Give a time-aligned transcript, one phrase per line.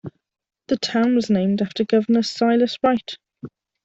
[0.69, 3.19] The town was named after governor Silas Wright.